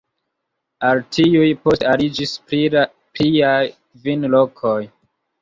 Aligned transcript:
Al 0.87 1.01
tiuj 1.17 1.49
poste 1.65 1.87
aliĝis 1.91 2.33
pliaj 3.19 3.61
kvin 3.69 4.31
lokoj. 4.39 4.77